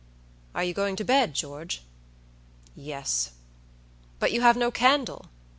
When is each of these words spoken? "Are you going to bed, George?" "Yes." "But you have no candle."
"Are 0.55 0.63
you 0.63 0.73
going 0.73 0.95
to 0.95 1.03
bed, 1.05 1.35
George?" 1.35 1.83
"Yes." 2.75 3.33
"But 4.17 4.31
you 4.31 4.41
have 4.41 4.57
no 4.57 4.71
candle." 4.71 5.25